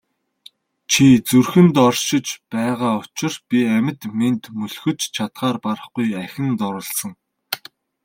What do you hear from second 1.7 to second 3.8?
оршиж байгаа учир би